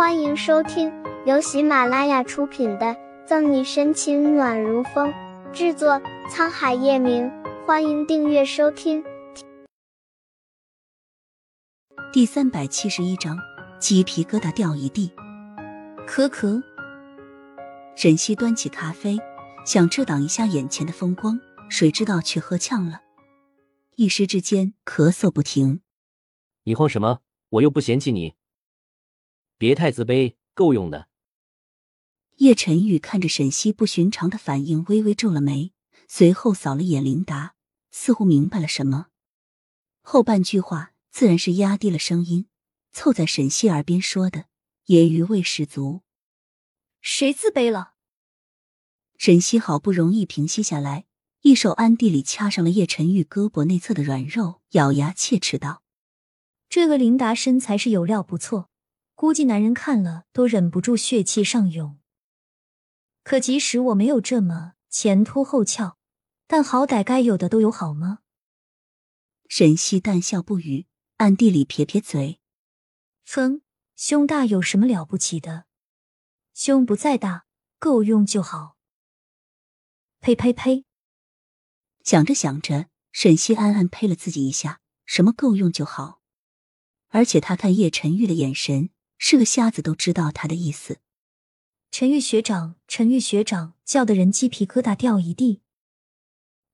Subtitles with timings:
[0.00, 0.90] 欢迎收听
[1.26, 2.86] 由喜马拉雅出品的
[3.26, 5.12] 《赠你深情暖如风》，
[5.52, 7.30] 制作沧海夜明。
[7.66, 9.04] 欢迎订阅收听。
[12.14, 13.36] 第三百七十一章，
[13.78, 15.12] 鸡皮疙瘩掉一地。
[16.06, 16.62] 可可，
[17.94, 19.18] 沈西端起咖啡，
[19.66, 21.38] 想遮挡一下眼前的风光，
[21.68, 23.02] 谁知道却喝呛了，
[23.96, 25.82] 一时之间咳嗽不停。
[26.64, 27.18] 你慌什么？
[27.50, 28.39] 我又不嫌弃你。
[29.60, 31.08] 别太自卑，够用的。
[32.36, 35.74] 叶晨玉看着沈西不寻常的反应，微微皱了眉，
[36.08, 37.56] 随后扫了眼琳达，
[37.90, 39.08] 似乎明白了什么。
[40.00, 42.46] 后半句话自然是压低了声音，
[42.90, 44.46] 凑在沈西耳边说的，
[44.86, 46.00] 也余味十足。
[47.02, 47.92] 谁自卑了？
[49.18, 51.04] 沈西好不容易平息下来，
[51.42, 55.82] 一手暗地里掐上了叶晨玉胳膊内侧的软肉，咬牙切齿道
[56.70, 58.68] ：“这个琳达身材是有料不错。”
[59.20, 62.00] 估计男人看了都忍不住血气上涌。
[63.22, 65.98] 可即使我没有这么前凸后翘，
[66.46, 68.20] 但好歹该有的都有，好吗？
[69.46, 70.86] 沈西淡笑不语，
[71.18, 72.40] 暗地里撇撇嘴
[73.28, 73.60] ：“哼，
[73.94, 75.66] 胸大有什么了不起的？
[76.54, 77.44] 胸不再大，
[77.78, 78.78] 够用就好。”
[80.20, 80.86] 呸呸呸！
[82.02, 86.22] 想着想着，沈西暗暗呸了自己一下：“什么够用就好？”
[87.12, 88.88] 而且他看叶晨玉的眼神。
[89.22, 90.98] 是个瞎子都知道他的意思。
[91.90, 95.60] 陈玉学长，陈玉学长叫的人鸡皮疙瘩掉一地。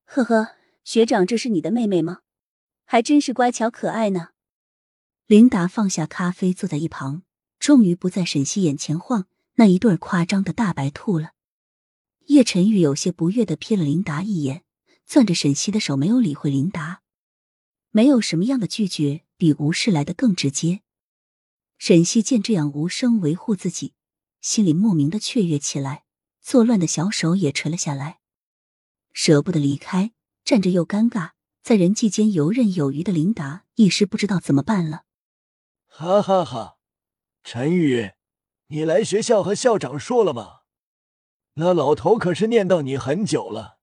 [0.05, 0.53] 呵呵，
[0.85, 2.21] 学长，这是你的妹妹吗？
[2.85, 4.29] 还真是乖巧可爱呢。
[5.27, 7.25] 琳达放下咖啡，坐在一旁，
[7.59, 11.33] 终于不在沈西眼前晃那一对夸张的大白兔了。
[12.27, 14.63] 叶晨玉有些不悦的瞥了琳达一眼，
[15.05, 17.03] 攥着沈西的手，没有理会琳达。
[17.91, 20.83] 没有什么样的拒绝比无视来的更直接。
[21.79, 23.95] 沈西见这样无声维护自己，
[24.41, 26.05] 心里莫名的雀跃起来，
[26.41, 28.21] 作乱的小手也垂了下来，
[29.13, 30.13] 舍不得离开，
[30.45, 31.33] 站着又尴尬，
[31.63, 35.05] 在人际间游刃有余的琳达一时不知道怎么办了。
[35.87, 36.79] 哈哈哈，
[37.45, 38.13] 陈宇，
[38.69, 40.61] 你来学校和校长说了吗？
[41.55, 43.79] 那老头可是念叨你很久了。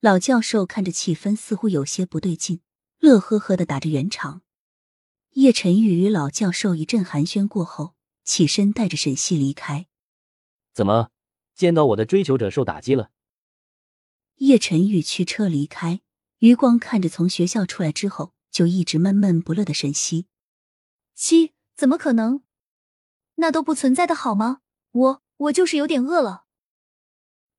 [0.00, 2.60] 老教授看着气氛似乎有些不对劲，
[2.98, 4.42] 乐呵呵的打着圆场。
[5.36, 9.86] 叶晨玉与老教授一阵寒暄过后，起身带着沈西离开。
[10.72, 11.10] 怎么，
[11.54, 13.10] 见到我的追求者受打击了？
[14.36, 16.00] 叶晨玉驱车离开，
[16.38, 20.26] 余光看着从学校出来之后就一直闷闷不乐的沈西。
[21.14, 22.42] 七，怎么可能？
[23.34, 24.62] 那都不存在的好吗？
[24.90, 26.46] 我我就是有点饿了。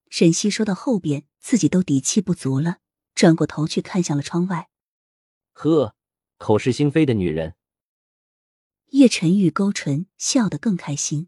[0.09, 2.79] 沈西说到后边，自己都底气不足了，
[3.13, 4.71] 转过头去看向了窗外。
[5.53, 5.95] 呵，
[6.39, 7.53] 口是心非的女人。
[8.91, 11.27] 叶晨玉勾唇，笑得更开心。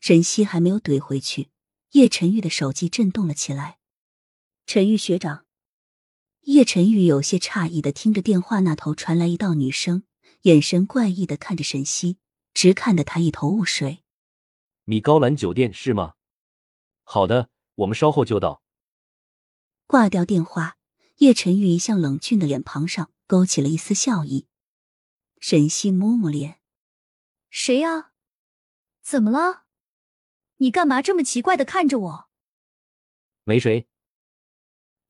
[0.00, 1.50] 沈西还没有怼回去，
[1.90, 3.78] 叶晨玉的手机震动了起来。
[4.64, 5.44] 陈玉学长，
[6.44, 10.04] 叶晨玉有些诧异的听着电话那头传来一道女声，
[10.42, 12.16] 眼神怪异的看着沈西，
[12.54, 14.02] 直看得他一头雾水。
[14.84, 16.14] 米高兰酒店是吗？
[17.02, 18.62] 好的，我们稍后就到。
[19.86, 20.77] 挂掉电话。
[21.18, 24.46] 叶晨玉一向冷峻的脸庞上勾起了一丝笑意。
[25.40, 26.60] 沈西摸摸脸
[27.50, 28.12] ：“谁呀？
[29.02, 29.64] 怎么了？
[30.58, 32.28] 你干嘛这么奇怪的看着我
[33.42, 33.88] ？”“没谁，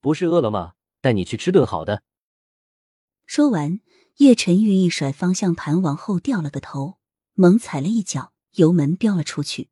[0.01, 0.73] 不是饿了吗？
[0.99, 2.01] 带你去吃顿好的。”
[3.27, 3.79] 说完，
[4.17, 6.97] 叶晨玉一甩方向盘，往后掉了个头，
[7.33, 9.69] 猛踩了一脚油门，飙了出去。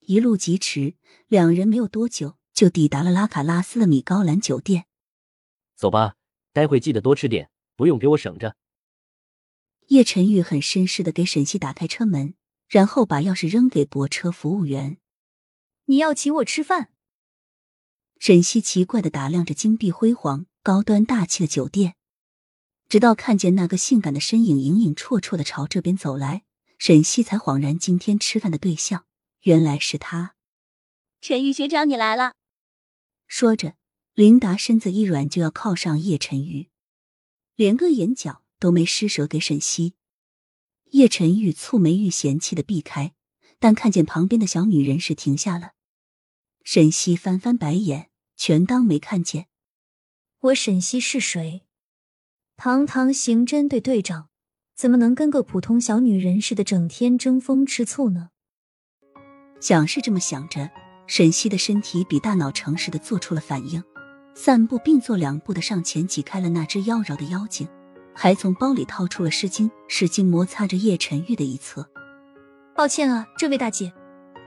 [0.00, 0.96] 一路疾驰，
[1.26, 4.86] 两人没有多久就抵达了拉卡拉斯的米高兰酒店。
[5.82, 6.14] 走吧，
[6.52, 8.54] 待会记得多吃点，不用给我省着。
[9.88, 12.34] 叶晨玉很绅士的给沈西打开车门，
[12.68, 14.98] 然后把钥匙扔给泊车服务员。
[15.86, 16.92] 你要请我吃饭？
[18.20, 21.96] 沈西奇怪的打量着金碧辉煌、高端大气的酒店，
[22.88, 26.44] 直到看见那个性感的身影影影绰绰的朝这边走来，
[26.78, 29.04] 沈西才恍然，今天吃饭的对象
[29.40, 30.36] 原来是他。
[31.20, 32.34] 陈玉学长，你来了。
[33.26, 33.74] 说着。
[34.14, 36.68] 琳达身子一软，就要靠上叶晨玉，
[37.56, 39.94] 连个眼角都没施舍给沈西。
[40.90, 43.14] 叶晨玉蹙眉欲嫌弃的避开，
[43.58, 45.72] 但看见旁边的小女人时停下了。
[46.62, 49.46] 沈西翻翻白眼，全当没看见。
[50.40, 51.62] 我沈西是谁？
[52.58, 54.28] 堂堂刑侦队队长，
[54.74, 58.28] 怎么能跟个普通小女人似的，整天争风吃醋呢？
[59.58, 60.70] 想是这么想着，
[61.06, 63.82] 沈西的身体比大脑诚实的做出了反应。
[64.34, 67.68] 散步并作两步的上前挤开了那只妖娆的妖精，
[68.14, 71.86] 还从包里掏出了湿巾，使劲摩擦着叶晨玉的一侧。
[72.74, 73.92] 抱歉啊，这位大姐，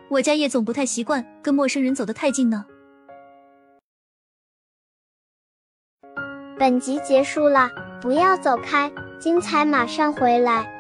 [0.10, 2.66] 我家叶总不太习惯跟陌生人走得太近呢。
[6.58, 7.70] 本集结束了，
[8.02, 10.75] 不要走开，精彩马上回来。